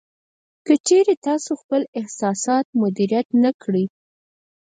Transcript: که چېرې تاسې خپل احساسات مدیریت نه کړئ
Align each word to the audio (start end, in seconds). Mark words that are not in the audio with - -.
که 0.65 0.73
چېرې 0.87 1.15
تاسې 1.25 1.51
خپل 1.61 1.81
احساسات 1.99 2.65
مدیریت 2.81 3.27
نه 3.43 3.51
کړئ 3.61 3.85